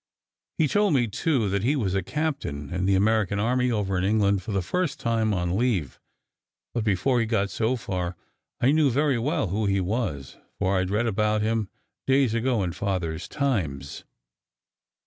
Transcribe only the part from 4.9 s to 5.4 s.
time